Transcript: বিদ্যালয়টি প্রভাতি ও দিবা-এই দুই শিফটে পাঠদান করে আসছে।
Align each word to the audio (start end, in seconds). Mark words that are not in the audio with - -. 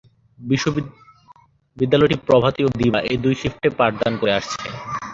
বিদ্যালয়টি 1.77 2.17
প্রভাতি 2.27 2.61
ও 2.63 2.69
দিবা-এই 2.79 3.17
দুই 3.23 3.35
শিফটে 3.41 3.69
পাঠদান 3.79 4.13
করে 4.21 4.31
আসছে। 4.39 4.57